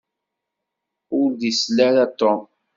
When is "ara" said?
1.87-2.05